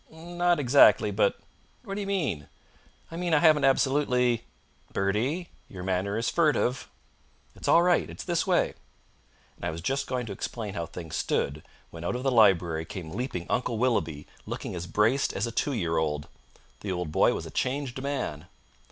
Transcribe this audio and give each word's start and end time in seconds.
"Not 0.09 0.59
exactly; 0.59 1.11
but" 1.11 1.37
"What 1.85 1.93
do 1.93 2.01
you 2.01 2.07
mean?" 2.07 2.47
"I 3.11 3.17
mean 3.17 3.35
I 3.35 3.37
haven't 3.37 3.65
absolutely" 3.65 4.45
"Bertie, 4.93 5.49
your 5.69 5.83
manner 5.83 6.17
is 6.17 6.27
furtive!" 6.27 6.89
"It's 7.55 7.67
all 7.67 7.83
right. 7.83 8.09
It's 8.09 8.23
this 8.23 8.47
way" 8.47 8.73
And 9.57 9.65
I 9.65 9.69
was 9.69 9.79
just 9.81 10.07
going 10.07 10.25
to 10.25 10.33
explain 10.33 10.73
how 10.73 10.87
things 10.87 11.15
stood 11.15 11.61
when 11.91 12.03
out 12.03 12.15
of 12.15 12.23
the 12.23 12.31
library 12.31 12.83
came 12.83 13.11
leaping 13.11 13.45
Uncle 13.47 13.77
Willoughby 13.77 14.25
looking 14.47 14.73
as 14.73 14.87
braced 14.87 15.33
as 15.33 15.45
a 15.45 15.51
two 15.51 15.73
year 15.73 15.97
old. 15.97 16.27
The 16.79 16.91
old 16.91 17.11
boy 17.11 17.35
was 17.35 17.45
a 17.45 17.51
changed 17.51 18.01
man. 18.01 18.47